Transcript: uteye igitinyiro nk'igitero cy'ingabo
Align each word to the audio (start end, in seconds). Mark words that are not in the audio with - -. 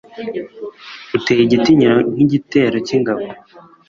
uteye 1.17 1.41
igitinyiro 1.43 1.97
nk'igitero 2.13 2.77
cy'ingabo 2.87 3.23